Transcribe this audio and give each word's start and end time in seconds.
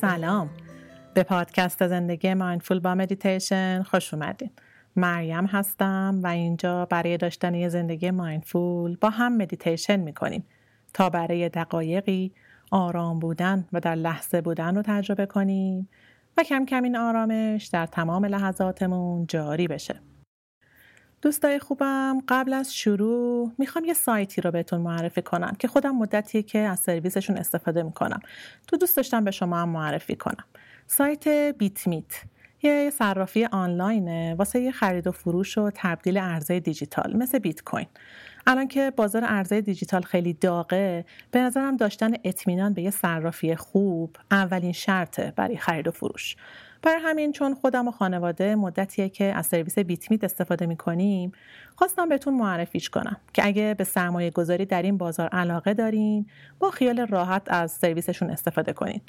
سلام. 0.00 0.50
به 1.14 1.22
پادکست 1.22 1.86
زندگی 1.86 2.34
mindful 2.34 2.80
با 2.80 2.94
مدیتیشن 2.94 3.82
خوش 3.82 4.14
اومدین. 4.14 4.50
مریم 4.96 5.46
هستم 5.46 6.20
و 6.22 6.26
اینجا 6.26 6.86
برای 6.86 7.16
داشتن 7.16 7.54
یه 7.54 7.68
زندگی 7.68 8.10
mindful 8.10 8.96
با 8.96 9.10
هم 9.10 9.36
مدیتیشن 9.36 9.96
می‌کنیم 9.96 10.44
تا 10.94 11.10
برای 11.10 11.48
دقایقی 11.48 12.32
آرام 12.70 13.18
بودن 13.18 13.66
و 13.72 13.80
در 13.80 13.94
لحظه 13.94 14.40
بودن 14.40 14.76
رو 14.76 14.82
تجربه 14.82 15.26
کنیم 15.26 15.88
و 16.36 16.42
کم 16.42 16.64
کم 16.64 16.82
این 16.82 16.96
آرامش 16.96 17.66
در 17.66 17.86
تمام 17.86 18.24
لحظاتمون 18.24 19.26
جاری 19.26 19.68
بشه. 19.68 20.00
دوستای 21.22 21.58
خوبم 21.58 22.18
قبل 22.28 22.52
از 22.52 22.74
شروع 22.74 23.52
می‌خوام 23.58 23.84
یه 23.84 23.94
سایتی 23.94 24.40
رو 24.40 24.50
بهتون 24.50 24.80
معرفی 24.80 25.22
کنم 25.22 25.56
که 25.58 25.68
خودم 25.68 25.96
مدتیه 25.96 26.42
که 26.42 26.58
از 26.58 26.80
سرویسشون 26.80 27.36
استفاده 27.36 27.82
می‌کنم. 27.82 28.20
تو 28.66 28.76
دوست 28.76 28.96
داشتم 28.96 29.24
به 29.24 29.30
شما 29.30 29.58
هم 29.58 29.68
معرفی 29.68 30.16
کنم. 30.16 30.44
سایت 30.86 31.28
بیت 31.58 31.86
میت 31.86 32.22
یه 32.62 32.90
صرافی 32.90 33.44
آنلاینه 33.44 34.34
واسه 34.34 34.60
یه 34.60 34.72
خرید 34.72 35.06
و 35.06 35.12
فروش 35.12 35.58
و 35.58 35.70
تبدیل 35.74 36.18
ارزهای 36.18 36.60
دیجیتال 36.60 37.16
مثل 37.16 37.38
بیت 37.38 37.62
کوین 37.62 37.86
الان 38.46 38.68
که 38.68 38.92
بازار 38.96 39.22
ارزهای 39.24 39.62
دیجیتال 39.62 40.02
خیلی 40.02 40.32
داغه 40.32 41.04
به 41.30 41.40
نظرم 41.40 41.76
داشتن 41.76 42.12
اطمینان 42.24 42.74
به 42.74 42.82
یه 42.82 42.90
صرافی 42.90 43.56
خوب 43.56 44.16
اولین 44.30 44.72
شرطه 44.72 45.32
برای 45.36 45.56
خرید 45.56 45.88
و 45.88 45.90
فروش. 45.90 46.36
برای 46.82 47.00
همین 47.04 47.32
چون 47.32 47.54
خودم 47.54 47.88
و 47.88 47.90
خانواده 47.90 48.54
مدتیه 48.54 49.08
که 49.08 49.24
از 49.24 49.46
سرویس 49.46 49.78
بیتمیت 49.78 50.24
استفاده 50.24 50.66
می‌کنیم 50.66 51.32
خواستم 51.76 52.08
بهتون 52.08 52.34
معرفیش 52.34 52.90
کنم 52.90 53.16
که 53.32 53.46
اگه 53.46 53.74
به 53.78 53.84
سرمایه 53.84 54.30
گذاری 54.30 54.66
در 54.66 54.82
این 54.82 54.98
بازار 54.98 55.28
علاقه 55.28 55.74
دارین 55.74 56.26
با 56.58 56.70
خیال 56.70 57.06
راحت 57.06 57.42
از 57.46 57.72
سرویسشون 57.72 58.30
استفاده 58.30 58.72
کنین. 58.72 59.00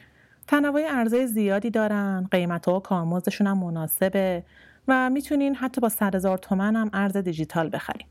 تنوع 0.48 0.82
ارزهای 0.90 1.28
زیادی 1.28 1.70
دارن 1.70 2.28
قیمت 2.32 2.68
و 2.68 2.80
کارمزدشون 2.80 3.48
هم 3.48 3.58
مناسبه 3.58 4.44
و 4.88 5.10
می‌تونین 5.10 5.56
حتی 5.56 5.82
با 5.82 5.90
100 5.90 6.16
هزار 6.16 6.38
تومن 6.38 6.76
هم 6.76 6.90
ارز 6.94 7.18
دیجیتال 7.18 7.70
بخرین. 7.74 8.08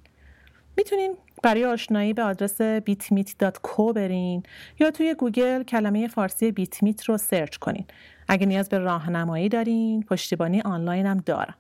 می‌تونین 0.77 1.17
برای 1.43 1.65
آشنایی 1.65 2.13
به 2.13 2.23
آدرس 2.23 2.63
bitmeet.co 2.63 3.93
برین 3.95 4.43
یا 4.81 4.91
توی 4.91 5.15
گوگل 5.15 5.63
کلمه 5.63 6.09
فارسی 6.09 6.53
بیتمیت 6.53 7.05
رو 7.05 7.19
سرچ 7.19 7.57
کنین. 7.57 7.85
اگه 8.29 8.47
نیاز 8.47 8.69
به 8.69 8.79
راهنمایی 8.79 9.49
دارین 9.49 10.03
پشتیبانی 10.03 10.61
آنلاین 10.61 11.07
هم 11.07 11.17
دارن 11.27 11.55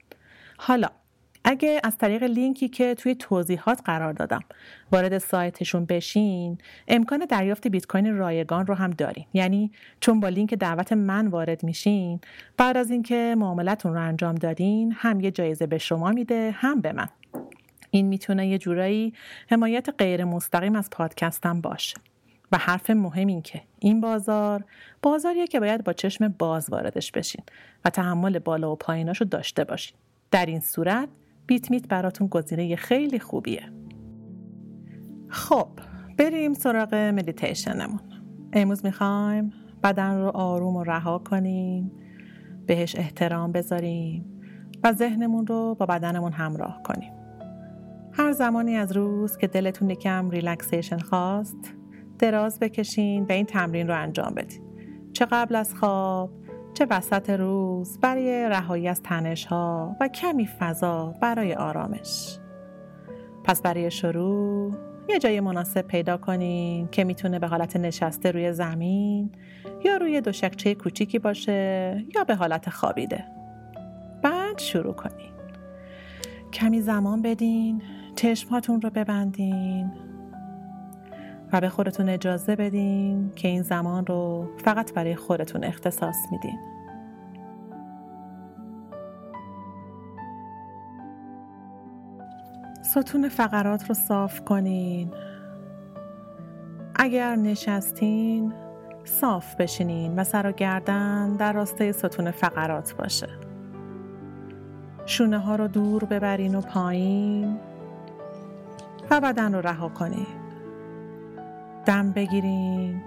حالا 0.58 0.88
اگه 1.44 1.80
از 1.84 1.98
طریق 1.98 2.22
لینکی 2.22 2.68
که 2.68 2.94
توی 2.94 3.14
توضیحات 3.14 3.80
قرار 3.84 4.12
دادم 4.12 4.40
وارد 4.92 5.18
سایتشون 5.18 5.84
بشین 5.84 6.58
امکان 6.88 7.18
دریافت 7.18 7.68
بیت 7.68 7.86
کوین 7.86 8.16
رایگان 8.16 8.66
رو 8.66 8.74
هم 8.74 8.90
دارین. 8.90 9.24
یعنی 9.32 9.70
چون 10.00 10.20
با 10.20 10.28
لینک 10.28 10.54
دعوت 10.54 10.92
من 10.92 11.26
وارد 11.26 11.64
میشین 11.64 12.20
بعد 12.56 12.76
از 12.76 12.90
اینکه 12.90 13.34
معاملتون 13.38 13.94
رو 13.94 14.00
انجام 14.00 14.34
دادین 14.34 14.92
هم 14.96 15.20
یه 15.20 15.30
جایزه 15.30 15.66
به 15.66 15.78
شما 15.78 16.10
میده 16.10 16.50
هم 16.50 16.80
به 16.80 16.92
من. 16.92 17.08
این 17.90 18.06
می‌تونه 18.06 18.48
یه 18.48 18.58
جورایی 18.58 19.12
حمایت 19.50 19.88
غیر 19.98 20.24
مستقیم 20.24 20.76
از 20.76 20.90
پادکستم 20.90 21.60
باشه. 21.60 21.96
و 22.52 22.58
حرف 22.58 22.90
مهم 22.90 23.26
این 23.26 23.42
که 23.42 23.62
این 23.78 24.00
بازار 24.00 24.64
بازاریه 25.02 25.46
که 25.46 25.60
باید 25.60 25.84
با 25.84 25.92
چشم 25.92 26.28
باز 26.28 26.70
واردش 26.70 27.12
بشین 27.12 27.44
و 27.84 27.90
تحمل 27.90 28.38
بالا 28.38 28.72
و 28.72 28.76
پاییناشو 28.76 29.24
داشته 29.24 29.64
باشین. 29.64 29.96
در 30.30 30.46
این 30.46 30.60
صورت 30.60 31.08
بیت 31.46 31.70
میت 31.70 31.88
براتون 31.88 32.26
گزینه 32.26 32.76
خیلی 32.76 33.18
خوبیه. 33.18 33.72
خب 35.28 35.68
بریم 36.18 36.54
سراغ 36.54 36.94
مدیتیشنمون. 36.94 38.00
امروز 38.52 38.84
می‌خوایم 38.84 39.52
بدن 39.82 40.18
رو 40.18 40.28
آروم 40.28 40.76
و 40.76 40.84
رها 40.84 41.18
کنیم 41.18 41.92
بهش 42.66 42.96
احترام 42.96 43.52
بذاریم 43.52 44.42
و 44.84 44.92
ذهنمون 44.92 45.46
رو 45.46 45.76
با 45.78 45.86
بدنمون 45.86 46.32
همراه 46.32 46.82
کنیم. 46.82 47.19
هر 48.20 48.32
زمانی 48.32 48.76
از 48.76 48.96
روز 48.96 49.36
که 49.36 49.46
دلتون 49.46 49.90
یکم 49.90 50.30
relaxation 50.30 50.98
خواست 50.98 51.74
دراز 52.18 52.58
بکشین 52.58 53.24
و 53.24 53.32
این 53.32 53.46
تمرین 53.46 53.88
رو 53.88 54.02
انجام 54.02 54.34
بدین. 54.34 54.62
چه 55.12 55.26
قبل 55.30 55.56
از 55.56 55.74
خواب 55.74 56.30
چه 56.74 56.86
وسط 56.90 57.30
روز 57.30 57.98
برای 58.00 58.48
رهایی 58.48 58.88
از 58.88 59.02
تنش 59.02 59.44
ها 59.46 59.96
و 60.00 60.08
کمی 60.08 60.46
فضا 60.46 61.14
برای 61.22 61.54
آرامش. 61.54 62.38
پس 63.44 63.62
برای 63.62 63.90
شروع 63.90 64.72
یه 65.08 65.18
جای 65.18 65.40
مناسب 65.40 65.82
پیدا 65.82 66.16
کنین 66.16 66.88
که 66.88 67.04
می‌تونه 67.04 67.38
به 67.38 67.46
حالت 67.46 67.76
نشسته 67.76 68.30
روی 68.30 68.52
زمین 68.52 69.32
یا 69.84 69.96
روی 69.96 70.20
دو 70.20 70.32
شکچه 70.32 70.74
کوچیکی 70.74 71.18
باشه 71.18 72.04
یا 72.14 72.24
به 72.24 72.34
حالت 72.34 72.70
خوابیده. 72.70 73.24
بعد 74.22 74.58
شروع 74.58 74.94
کنین. 74.94 75.30
کمی 76.52 76.80
زمان 76.80 77.22
بدین 77.22 77.82
چشماتون 78.20 78.80
رو 78.80 78.90
ببندین 78.90 79.92
و 81.52 81.60
به 81.60 81.68
خودتون 81.68 82.08
اجازه 82.08 82.56
بدین 82.56 83.32
که 83.36 83.48
این 83.48 83.62
زمان 83.62 84.06
رو 84.06 84.50
فقط 84.64 84.94
برای 84.94 85.16
خودتون 85.16 85.64
اختصاص 85.64 86.16
میدین. 86.32 86.58
ستون 92.82 93.28
فقرات 93.28 93.88
رو 93.88 93.94
صاف 93.94 94.40
کنین. 94.40 95.10
اگر 96.94 97.36
نشستین 97.36 98.52
صاف 99.04 99.54
بشینین 99.54 100.18
و 100.18 100.24
سر 100.24 100.46
و 100.46 100.52
گردن 100.52 101.36
در 101.36 101.52
راستای 101.52 101.92
ستون 101.92 102.30
فقرات 102.30 102.94
باشه. 102.94 103.28
شونه 105.06 105.38
ها 105.38 105.56
رو 105.56 105.68
دور 105.68 106.04
ببرین 106.04 106.54
و 106.54 106.60
پایین. 106.60 107.69
و 109.10 109.20
بدن 109.20 109.54
رو 109.54 109.60
رها 109.60 109.88
کنین 109.88 110.26
دم 111.86 112.12
بگیرین 112.12 113.02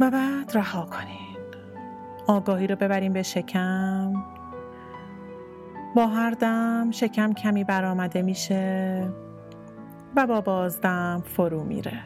و 0.00 0.10
بعد 0.10 0.50
رها 0.56 0.84
کنین 0.84 1.36
آگاهی 2.26 2.66
رو 2.66 2.76
ببرین 2.76 3.12
به 3.12 3.22
شکم. 3.22 4.12
با 5.96 6.06
هر 6.06 6.30
دم 6.30 6.90
شکم 6.90 7.32
کمی 7.32 7.64
برآمده 7.64 8.22
میشه 8.22 9.08
و 10.16 10.26
با 10.26 10.40
بازدم 10.40 11.22
فرو 11.26 11.64
میره. 11.64 12.02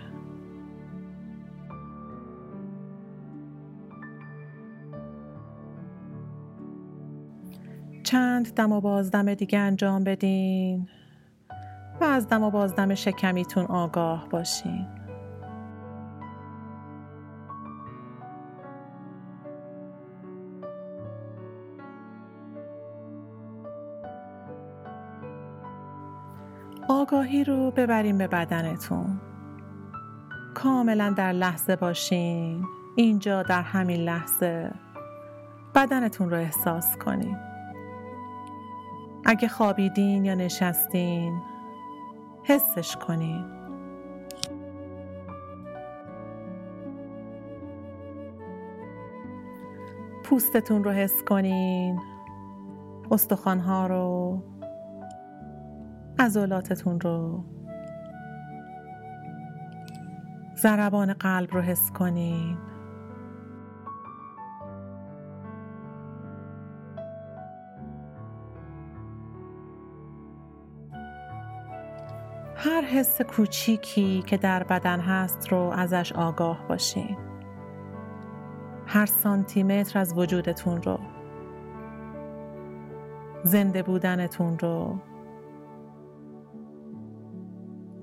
چند 8.03 8.55
دم 8.55 8.73
و 8.73 8.81
بازدم 8.81 9.35
دیگه 9.35 9.59
انجام 9.59 10.05
بدین. 10.05 10.89
و 12.01 12.05
از 12.05 12.29
دم 12.29 12.43
و 12.43 12.51
بازدم 12.51 12.95
شکمیتون 12.95 13.65
آگاه 13.65 14.29
باشین. 14.29 14.87
آگاهی 26.89 27.45
رو 27.45 27.71
ببریم 27.71 28.19
به 28.19 28.27
بدنتون. 28.27 29.21
کاملا 30.55 31.15
در 31.17 31.33
لحظه 31.33 31.77
باشین. 31.77 32.65
اینجا 32.97 33.43
در 33.43 33.63
همین 33.63 34.01
لحظه. 34.01 34.71
بدنتون 35.75 36.31
رو 36.31 36.37
احساس 36.37 36.97
کنین. 36.97 37.37
اگه 39.25 39.49
خوابیدین 39.49 40.25
یا 40.25 40.35
نشستین 40.35 41.41
حسش 42.45 42.97
کنین 42.97 43.61
پوستتون 50.31 50.85
رو 50.85 50.91
حس 50.91 51.23
کنین. 51.29 52.01
استخوانها 53.11 53.87
رو. 53.87 54.43
عضلاتتون 56.19 57.01
رو. 57.01 57.45
ضربان 60.57 61.13
قلب 61.13 61.55
رو 61.55 61.61
حس 61.61 61.91
کنین. 61.91 62.59
حس 72.91 73.23
کوچیکی 73.23 74.23
که 74.27 74.37
در 74.37 74.63
بدن 74.63 75.01
هست 75.01 75.49
رو 75.49 75.59
ازش 75.59 76.13
آگاه 76.13 76.69
باشین. 76.69 77.17
هر 78.87 79.07
سانتیمتر 79.07 79.99
از 79.99 80.19
وجودتون 80.19 80.83
رو 80.83 81.01
زنده 83.45 83.83
بودنتون 83.83 84.59
رو. 84.59 84.99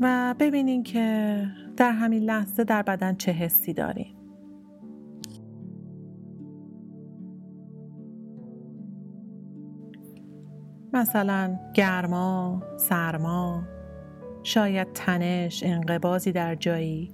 و 0.02 0.36
ببینین 0.40 0.84
که 0.84 1.44
در 1.78 1.92
همین 1.92 2.24
لحظه 2.24 2.64
در 2.64 2.82
بدن 2.82 3.16
چه 3.16 3.32
حسی 3.32 3.74
دارین. 3.74 4.16
مثلا 10.94 11.60
گرما، 11.74 12.64
سرما، 12.78 13.64
شاید 14.44 14.94
تنش، 14.94 15.64
انقبازی 15.64 16.32
در 16.32 16.56
جایی. 16.56 17.12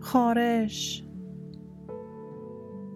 خارش. 0.00 1.04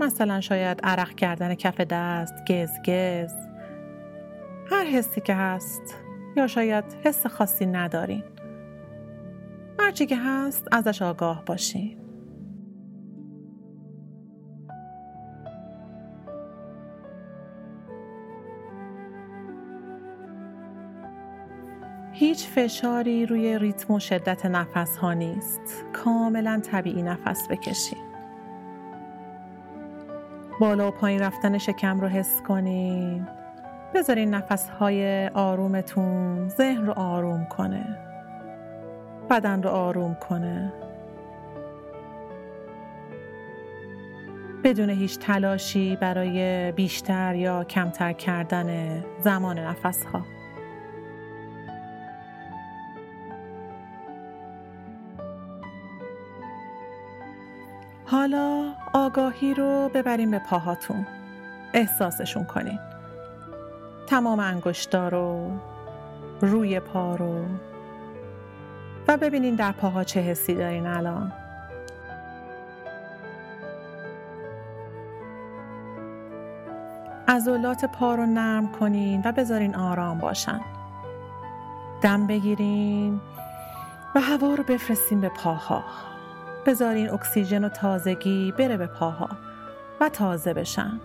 مثلا 0.00 0.40
شاید 0.40 0.80
عرق 0.82 1.14
کردن 1.14 1.54
کف 1.54 1.80
دست، 1.80 2.34
گز 2.48 3.32
هر 4.70 4.84
حسی 4.84 5.20
که 5.20 5.34
هست. 5.34 5.94
یا 6.36 6.46
شاید 6.46 6.84
حس 7.04 7.26
خاصی 7.26 7.66
ندارین. 7.66 8.24
هرچی 9.78 10.06
که 10.06 10.16
هست 10.16 10.68
ازش 10.72 11.02
آگاه 11.02 11.44
باشین. 11.44 11.98
هیچ 22.22 22.48
فشاری 22.48 23.26
روی 23.26 23.58
ریتم 23.58 23.94
و 23.94 23.98
شدت 24.00 24.46
نفس 24.46 24.96
ها 24.96 25.12
نیست. 25.12 25.60
کاملا 25.92 26.60
طبیعی 26.64 27.02
نفس 27.02 27.48
بکشید 27.48 28.12
بالا 30.60 30.88
و 30.88 30.90
پایین 30.90 31.20
رفتن 31.20 31.58
شکم 31.58 32.00
رو 32.00 32.08
حس 32.08 32.42
کنین 32.42 33.28
بذارین 33.94 34.34
نفس 34.34 34.68
های 34.68 35.28
آرومتون 35.28 36.48
ذهن 36.48 36.86
رو 36.86 36.92
آروم 36.92 37.44
کنه. 37.44 37.98
بدن 39.30 39.62
رو 39.62 39.70
آروم 39.70 40.14
کنه. 40.14 40.72
بدون 44.64 44.90
هیچ 44.90 45.18
تلاشی 45.18 45.96
برای 45.96 46.72
بیشتر 46.72 47.34
یا 47.34 47.64
کمتر 47.64 48.12
کردن 48.12 49.00
زمان 49.20 49.58
نفس 49.58 50.04
ها 50.04 50.31
حالا 58.12 58.72
آگاهی 58.92 59.54
رو 59.54 59.90
ببریم 59.94 60.30
به 60.30 60.38
پاهاتون. 60.38 61.06
احساسشون 61.74 62.44
کنین. 62.44 62.78
تمام 64.06 64.40
انگشتا 64.40 65.08
رو 65.08 65.50
روی 66.40 66.80
پا 66.80 67.16
رو. 67.16 67.44
و 69.08 69.16
ببینین 69.16 69.54
در 69.54 69.72
پاها 69.72 70.04
چه 70.04 70.20
حسی 70.20 70.54
دارین 70.54 70.86
الان. 70.86 71.32
عضلات 77.28 77.84
پا 77.84 78.14
رو 78.14 78.26
نرم 78.26 78.72
کنین 78.72 79.22
و 79.24 79.32
بذارین 79.32 79.76
آرام 79.76 80.18
باشن. 80.18 80.60
دم 82.02 82.26
بگیرین 82.26 83.20
و 84.14 84.20
هوا 84.20 84.54
رو 84.54 84.64
بفرستین 84.64 85.20
به 85.20 85.28
پاها. 85.28 85.84
بذارین 86.66 87.10
اکسیژن 87.10 87.64
و 87.64 87.68
تازگی 87.68 88.52
بره 88.58 88.76
به 88.76 88.86
پاها 88.86 89.28
و 90.00 90.08
تازه 90.08 90.54
بشن. 90.54 91.00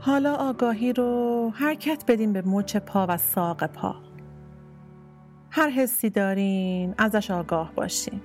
حالا 0.00 0.34
آگاهی 0.34 0.92
رو 0.92 1.52
حرکت 1.54 2.04
بدین 2.08 2.32
به 2.32 2.42
مچ 2.42 2.76
پا 2.76 3.06
و 3.08 3.16
ساق 3.16 3.66
پا. 3.66 3.96
هر 5.50 5.68
حسی 5.68 6.10
دارین 6.10 6.94
ازش 6.98 7.30
آگاه 7.30 7.72
باشین. 7.74 8.20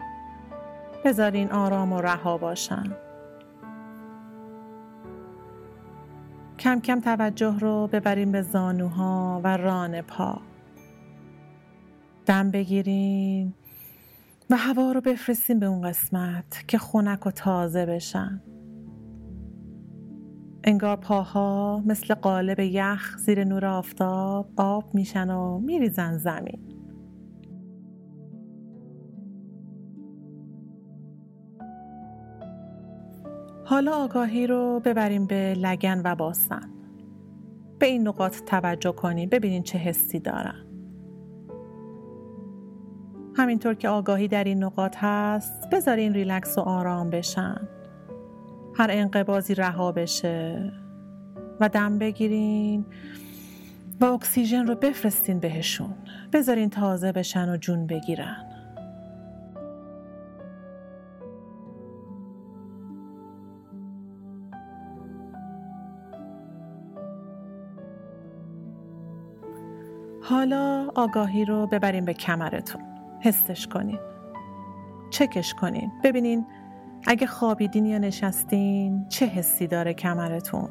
بذارین 1.05 1.51
آرام 1.51 1.93
و 1.93 2.01
رها 2.01 2.37
باشن. 2.37 2.83
کم 6.59 6.79
کم 6.79 6.99
توجه 6.99 7.59
رو 7.59 7.87
ببرین 7.87 8.31
به 8.31 8.41
زانوها 8.41 9.41
و 9.43 9.57
ران 9.57 10.01
پا. 10.01 10.41
دم 12.31 12.51
بگیرین 12.51 13.53
و 14.49 14.57
هوا 14.57 14.91
رو 14.91 15.01
بفرستین 15.01 15.59
به 15.59 15.65
اون 15.65 15.81
قسمت 15.81 16.63
که 16.67 16.77
خونک 16.77 17.27
و 17.27 17.31
تازه 17.31 17.85
بشن. 17.85 18.41
انگار 20.63 20.95
پاها 20.95 21.83
مثل 21.85 22.13
قالب 22.13 22.59
یخ 22.59 23.17
زیر 23.17 23.43
نور 23.43 23.65
آفتاب 23.65 24.49
آب 24.57 24.95
میشن 24.95 25.29
و 25.29 25.59
میریزن 25.59 26.17
زمین. 26.17 26.59
حالا 33.65 33.91
آگاهی 33.95 34.47
رو 34.47 34.81
ببریم 34.85 35.27
به 35.27 35.53
لگن 35.53 36.01
و 36.05 36.15
باسن 36.15 36.69
به 37.79 37.85
این 37.85 38.07
نقاط 38.07 38.43
توجه 38.43 38.91
کنیم 38.91 39.29
ببینین 39.29 39.63
چه 39.63 39.77
حسی 39.77 40.19
دارن. 40.19 40.70
همینطور 43.35 43.73
که 43.73 43.89
آگاهی 43.89 44.27
در 44.27 44.43
این 44.43 44.63
نقاط 44.63 44.97
هست 44.99 45.69
بذارین 45.69 46.13
ریلکس 46.13 46.57
و 46.57 46.61
آرام 46.61 47.09
بشن. 47.09 47.67
هر 48.75 48.87
انقبازی 48.91 49.55
رها 49.55 49.91
بشه 49.91 50.71
و 51.59 51.69
دم 51.69 51.97
بگیرین 51.97 52.85
و 54.01 54.05
اکسیژن 54.05 54.67
رو 54.67 54.75
بفرستین 54.75 55.39
بهشون. 55.39 55.93
بذارین 56.33 56.69
تازه 56.69 57.11
بشن 57.11 57.49
و 57.49 57.57
جون 57.57 57.87
بگیرن. 57.87 58.47
حالا 70.21 70.91
آگاهی 70.95 71.45
رو 71.45 71.67
ببرین 71.67 72.05
به 72.05 72.13
کمرتون. 72.13 72.90
حسش 73.21 73.67
کنین 73.67 73.99
چکش 75.09 75.53
کنین 75.53 75.91
ببینین 76.03 76.45
اگه 77.07 77.27
خوابیدین 77.27 77.85
یا 77.85 77.97
نشستین 77.97 79.05
چه 79.09 79.25
حسی 79.25 79.67
داره 79.67 79.93
کمرتون؟ 79.93 80.69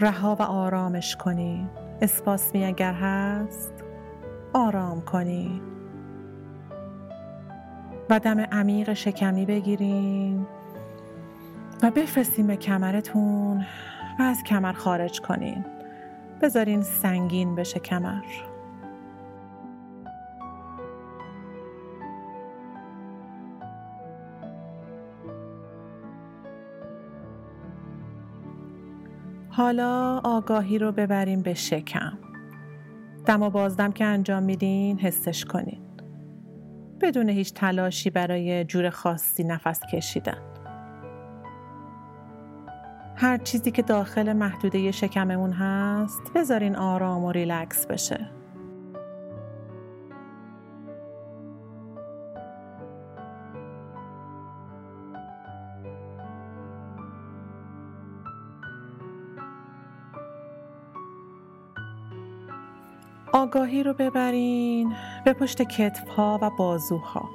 رها 0.00 0.36
و 0.40 0.42
آرامش 0.42 1.16
کنین 1.16 1.70
اسپاسمی 2.00 2.64
اگر 2.64 2.92
هست 2.92 3.72
آرام 4.52 5.00
کنین 5.00 5.60
و 8.10 8.18
دم 8.18 8.40
عمیق 8.40 8.92
شکمی 8.92 9.46
بگیرین 9.46 10.46
و 11.82 11.90
بفرستین 11.90 12.46
به 12.46 12.56
کمرتون 12.56 13.66
و 14.18 14.22
از 14.22 14.42
کمر 14.42 14.72
خارج 14.72 15.20
کنین. 15.20 15.64
بذارین 16.42 16.82
سنگین 16.82 17.54
بشه 17.54 17.80
کمر. 17.80 18.51
حالا 29.54 30.20
آگاهی 30.24 30.78
رو 30.78 30.92
ببریم 30.92 31.42
به 31.42 31.54
شکم. 31.54 32.18
دم 33.26 33.42
و 33.42 33.50
بازدم 33.50 33.92
که 33.92 34.04
انجام 34.04 34.42
میدین 34.42 34.98
حسش 34.98 35.44
کنین. 35.44 35.80
بدون 37.00 37.28
هیچ 37.28 37.54
تلاشی 37.54 38.10
برای 38.10 38.64
جور 38.64 38.90
خاصی 38.90 39.44
نفس 39.44 39.80
کشیدن. 39.92 40.38
هر 43.16 43.38
چیزی 43.38 43.70
که 43.70 43.82
داخل 43.82 44.32
محدوده 44.32 44.90
شکممون 44.90 45.52
هست 45.52 46.22
بذارین 46.34 46.76
آرام 46.76 47.24
و 47.24 47.32
ریلکس 47.32 47.86
بشه. 47.86 48.41
آگاهی 63.42 63.82
رو 63.82 63.94
ببرین 63.94 64.94
به 65.24 65.32
پشت 65.32 65.62
کتف 65.62 66.08
ها 66.08 66.38
و 66.42 66.50
بازوها. 66.50 67.30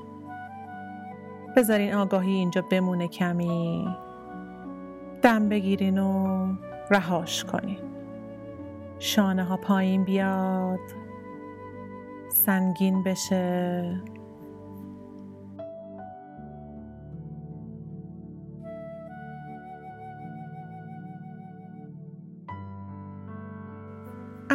بذارین 1.56 1.94
آگاهی 1.94 2.32
اینجا 2.32 2.62
بمونه 2.62 3.08
کمی. 3.08 3.88
دم 5.22 5.50
بگیرین 5.50 5.98
و 5.98 6.48
رهاش 6.90 7.44
کنین. 7.44 7.78
شانه 9.00 9.44
ها 9.44 9.58
پایین 9.58 10.04
بیاد. 10.04 10.80
سنگین 12.30 13.04
بشه. 13.04 14.02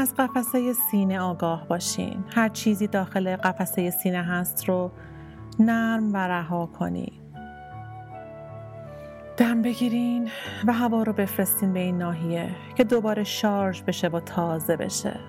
از 0.02 0.14
قفسه 0.14 0.72
سینه 0.72 1.20
آگاه 1.20 1.68
باشین. 1.68 2.24
هر 2.34 2.48
چیزی 2.48 2.86
داخل 2.86 3.36
قفسه 3.36 3.90
سینه 3.90 4.22
هست 4.22 4.68
رو 4.68 4.90
نرم 5.58 6.12
و 6.12 6.16
رها 6.16 6.66
کنید 6.66 7.22
دم 9.36 9.62
بگیرین 9.62 10.28
و 10.66 10.72
هوا 10.72 11.02
رو 11.02 11.12
بفرستین 11.12 11.72
به 11.72 11.80
این 11.80 11.98
ناحیه 11.98 12.50
که 12.76 12.84
دوباره 12.84 13.24
شارژ 13.24 13.82
بشه 13.82 14.08
و 14.08 14.20
تازه 14.20 14.76
بشه. 14.76 15.20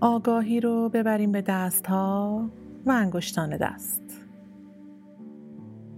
آگاهی 0.00 0.60
رو 0.60 0.88
ببریم 0.88 1.32
به 1.32 1.42
دست 1.42 1.86
ها 1.86 2.50
و 2.86 2.90
انگشتان 2.90 3.56
دست. 3.56 4.23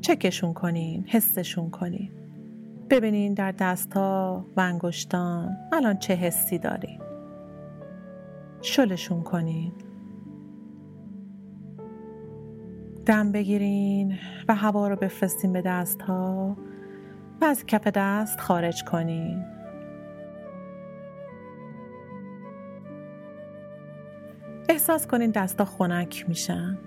چکشون 0.07 0.53
کنین 0.55 1.05
حسشون 1.09 1.71
کنین. 1.71 2.11
ببینین 2.91 3.35
در 3.35 3.53
دست 3.53 3.93
ها 3.93 4.47
و 4.57 4.61
انگشتان 4.61 5.57
الان 5.73 5.99
چه 5.99 6.15
حسی 6.15 6.59
دارین. 6.59 7.01
شلشون 8.63 9.23
کنین. 9.23 9.73
دم 13.07 13.33
بگیرین 13.33 14.19
و 14.49 14.55
هوا 14.55 14.89
رو 14.89 14.97
بفرستین 14.97 15.53
به 15.53 15.63
دست 15.63 16.03
ها 16.03 16.57
و 17.41 17.45
از 17.45 17.67
کف 17.67 17.87
دست 17.87 18.41
خارج 18.41 18.85
کنین. 18.85 19.45
احساس 24.69 25.07
کنین 25.07 25.31
دستا 25.31 25.65
خنک 25.65 26.25
میشن. 26.29 26.79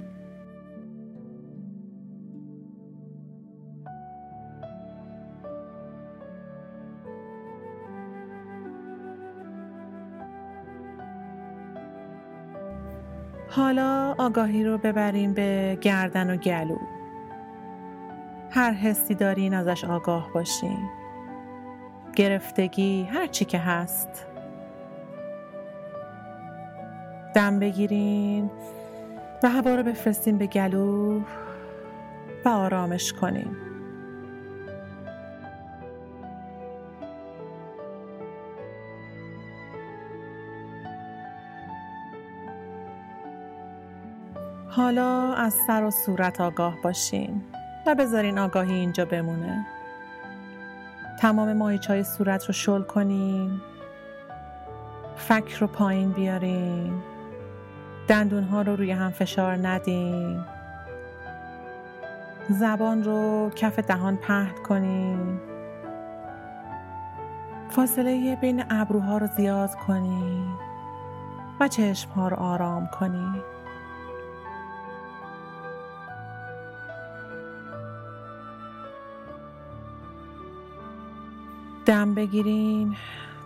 حالا 13.69 14.15
آگاهی 14.17 14.63
رو 14.63 14.77
ببریم 14.77 15.33
به 15.33 15.77
گردن 15.81 16.29
و 16.29 16.37
گلو. 16.37 16.77
هر 18.51 18.71
حسی 18.71 19.15
دارین 19.15 19.53
ازش 19.53 19.85
آگاه 19.85 20.33
باشین. 20.33 20.89
گرفتگی 22.15 23.03
هر 23.03 23.27
چی 23.27 23.45
که 23.45 23.57
هست. 23.57 24.25
دم 27.35 27.59
بگیرین 27.59 28.51
و 29.43 29.49
هوا 29.49 29.75
رو 29.75 29.83
بفرستین 29.83 30.37
به 30.37 30.47
گلو 30.47 31.19
و 32.45 32.49
آرامش 32.49 33.13
کنین. 33.13 33.68
حالا 44.71 45.33
از 45.33 45.53
سر 45.67 45.83
و 45.83 45.91
صورت 45.91 46.41
آگاه 46.41 46.81
باشین 46.83 47.41
و 47.87 47.95
بذارین 47.95 48.39
آگاهی 48.39 48.73
اینجا 48.73 49.05
بمونه. 49.05 49.65
تمام 51.19 51.53
ماهیچ 51.53 51.87
های 51.87 52.03
صورت 52.03 52.45
رو 52.45 52.53
شل 52.53 52.81
کنین. 52.81 53.61
فک 55.15 55.51
رو 55.59 55.67
پایین 55.67 56.11
بیارین. 56.11 56.93
دندون 58.07 58.43
ها 58.43 58.61
رو 58.61 58.75
روی 58.75 58.91
هم 58.91 59.11
فشار 59.11 59.67
ندین. 59.67 60.43
زبان 62.49 63.03
رو 63.03 63.51
کف 63.55 63.79
دهان 63.79 64.15
پهن 64.17 64.63
کنین. 64.67 65.39
فاصله 67.69 68.37
بین 68.41 68.63
ابروها 68.69 69.17
رو 69.17 69.27
زیاد 69.27 69.75
کنین 69.75 70.45
و 71.59 71.67
چشم 71.67 72.11
ها 72.11 72.27
رو 72.27 72.37
آرام 72.37 72.87
کنین. 72.99 73.58
دم 81.89 82.15
بگیرین 82.15 82.95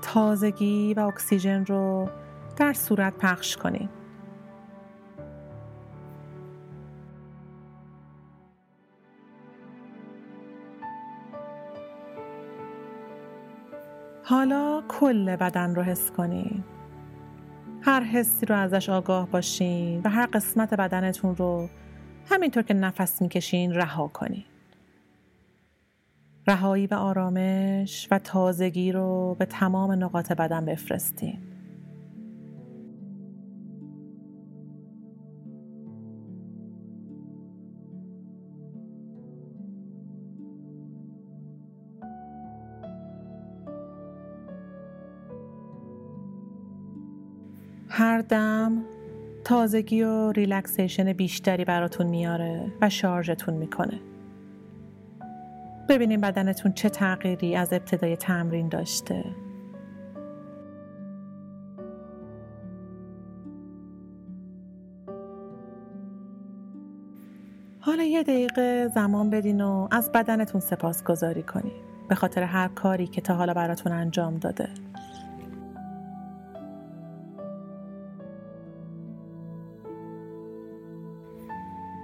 تازگی 0.02 0.94
و 0.94 1.00
اکسیژن 1.00 1.66
رو 1.66 2.10
در 2.58 2.74
صورت 2.74 3.14
پخش 3.18 3.58
کنین. 3.58 3.90
حالا 14.24 14.84
کل 14.88 15.36
بدن 15.36 15.76
رو 15.76 15.84
حس 15.84 16.12
کنین. 16.12 16.64
هر 17.82 18.04
حسی 18.04 18.46
رو 18.46 18.56
ازش 18.56 18.90
آگاه 18.90 19.28
باشین 19.30 20.02
و 20.06 20.10
هر 20.10 20.26
قسمت 20.26 20.74
بدنتون 20.74 21.36
رو 21.36 21.70
همینطور 22.30 22.64
که 22.64 22.74
نفس 22.74 23.22
می‌کشین 23.22 23.74
رها 23.74 24.08
کنین. 24.08 24.44
رهایی 26.48 26.88
و 26.88 26.94
آرامش 26.94 28.08
و 28.12 28.20
تازگی 28.20 28.92
رو 28.92 29.36
به 29.40 29.46
تمام 29.46 29.92
نقاط 29.92 30.32
بدن 30.32 30.66
بفرستین. 30.66 31.38
هر 47.90 48.22
دم 48.22 48.84
تازگی 49.44 50.02
و 50.02 50.32
ریلکسیشن 50.32 51.14
بیشتری 51.14 51.66
براتون 51.66 52.08
میاره 52.08 52.72
و 52.82 52.90
شارژتون 52.90 53.54
می‌کنه. 53.54 54.00
ببینیم 55.90 56.22
بدنتون 56.22 56.72
چه 56.74 56.90
تغییری 56.90 57.56
از 57.56 57.74
ابتدای 57.74 58.16
تمرین 58.16 58.70
داشته. 58.70 59.26
حالا 67.80 68.04
یه 68.04 68.24
دقیقه 68.24 68.88
زمان 68.88 69.30
بدین 69.30 69.62
و 69.62 69.88
از 69.92 70.12
بدنتون 70.12 70.62
سپاس 70.62 71.04
گذاری 71.04 71.44
کنید 71.44 71.94
به 72.10 72.16
خاطر 72.16 72.44
هر 72.44 72.68
کاری 72.68 73.08
که 73.08 73.22
تا 73.22 73.36
حالا 73.36 73.54
براتون 73.54 73.92
انجام 73.92 74.38
داده. 74.38 74.70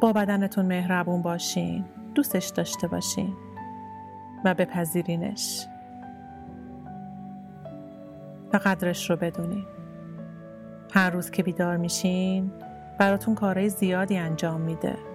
با 0.02 0.14
بدنتون 0.14 0.66
مهربون 0.66 1.22
باشین. 1.22 1.86
دوستش 2.16 2.48
داشته 2.48 2.88
باشین. 2.88 3.49
و 4.46 4.54
بپذیرینش. 4.54 5.66
و 8.54 8.58
قدرش 8.58 9.10
رو 9.10 9.16
بدونین. 9.16 9.66
هر 10.94 11.10
روز 11.10 11.32
که 11.32 11.44
بیدار 11.44 11.78
میشین 11.78 12.52
براتون 12.98 13.36
کارهای 13.36 13.70
زیادی 13.70 14.18
انجام 14.18 14.62
میده. 14.62 15.09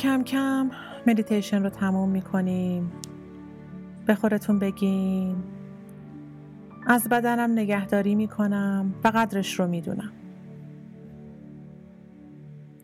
کم 0.00 0.24
کم 0.24 0.70
مدیتیشن 1.06 1.62
رو 1.62 1.68
تموم 1.68 2.08
می‌کنیم. 2.08 2.92
به 4.06 4.14
خودتون 4.14 4.58
بگین. 4.58 5.36
از 6.86 7.08
بدنم 7.08 7.52
نگهداری 7.52 8.14
می‌کنم 8.14 8.94
و 9.04 9.08
قدرش 9.08 9.60
رو 9.60 9.66
می‌دونم. 9.66 10.12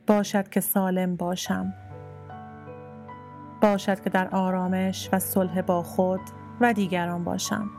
باشد 0.06 0.48
که 0.48 0.60
سالم 0.60 1.16
باشم. 1.16 1.74
باشد 3.62 4.00
که 4.00 4.10
در 4.10 4.28
آرامش 4.28 5.08
و 5.12 5.18
صلح 5.18 5.60
با 5.60 5.82
خود 5.82 6.20
و 6.60 6.72
دیگران 6.72 7.24
باشم. 7.24 7.70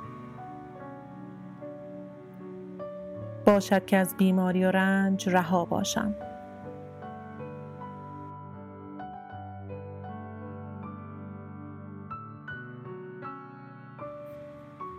باشد 3.46 3.86
که 3.86 3.98
از 3.98 4.16
بیماری 4.18 4.66
و 4.66 4.72
رنج 4.72 5.30
رها 5.30 5.66
باشم. 5.66 6.16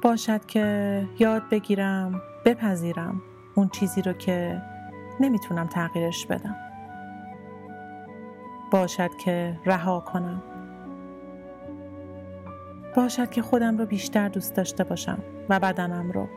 باشد 0.03 0.47
که 0.47 1.07
یاد 1.19 1.43
بگیرم 1.51 2.23
بپذیرم 2.45 3.23
اون 3.55 3.69
چیزی 3.69 4.03
رو 4.03 4.13
که 4.13 4.63
نمی‌تونم 5.21 5.67
تغییرش 5.67 6.27
بدم. 6.27 6.57
باشد 8.71 9.11
که 9.25 9.59
رها 9.67 10.01
کنم. 10.01 10.43
باشد 12.97 13.31
که 13.31 13.43
خودم 13.43 13.79
رو 13.79 13.87
بیشتر 13.87 14.29
دوست 14.29 14.55
داشته 14.57 14.85
باشم 14.85 15.19
و 15.49 15.61
بدنم 15.61 16.13
رو. 16.13 16.29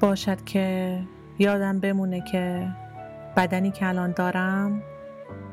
باشد 0.00 0.44
که 0.44 0.98
یادم 1.38 1.80
بمونه 1.80 2.20
که 2.20 2.68
بدنی 3.36 3.70
که 3.70 3.88
الان 3.88 4.12
دارم 4.12 4.82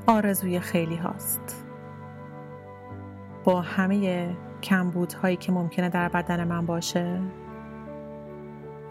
آرزوی 0.08 0.60
خیلی 0.60 0.96
هاست. 0.96 1.66
با 3.44 3.62
همه 3.62 4.30
کمبودهایی 4.64 5.36
که 5.36 5.52
ممکنه 5.52 5.90
در 5.90 6.10
بدن 6.10 6.44
من 6.44 6.66
باشه 6.66 7.20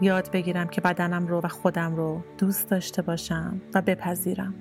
یاد 0.01 0.31
بگیرم 0.31 0.67
که 0.67 0.81
بدنم 0.81 1.27
رو 1.27 1.41
و 1.43 1.47
خودم 1.47 1.95
رو 1.95 2.23
دوست 2.37 2.69
داشته 2.69 3.01
باشم 3.01 3.61
و 3.73 3.81
بپذیرم. 3.81 4.53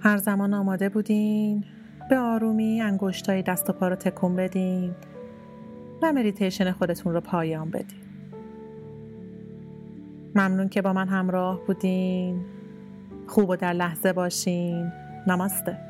هر 0.00 0.16
زمان 0.16 0.54
آماده 0.54 0.88
بودین. 0.88 1.64
به 2.10 2.18
آرومی 2.18 2.80
انگشتای 2.80 3.42
دست 3.42 3.70
و 3.70 3.72
پا 3.72 3.88
رو 3.88 3.96
تکون 3.96 4.36
بدین. 4.36 4.94
و 6.02 6.12
مدیتیشن 6.12 6.72
خودتون 6.72 7.14
رو 7.14 7.20
پایان 7.20 7.70
بدین. 7.70 8.00
ممنون 10.34 10.68
که 10.68 10.82
با 10.82 10.92
من 10.92 11.08
همراه 11.08 11.60
بودین. 11.66 12.40
خوب 13.26 13.50
و 13.50 13.56
در 13.56 13.72
لحظه 13.72 14.12
باشین. 14.12 14.92
نماسته. 15.26 15.89